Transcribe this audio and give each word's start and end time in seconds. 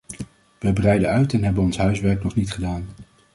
Wij 0.59 0.73
breiden 0.73 1.09
uit 1.09 1.33
en 1.33 1.43
hebben 1.43 1.63
ons 1.63 1.77
huiswerk 1.77 2.23
nog 2.23 2.35
niet 2.35 2.51
gedaan. 2.51 2.87